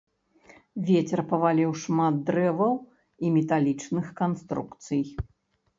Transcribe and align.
Вецер 0.87 1.19
паваліў 1.33 1.71
шмат 1.83 2.15
дрэваў 2.31 2.73
і 3.27 3.37
металічных 3.39 4.05
канструкцый. 4.23 5.01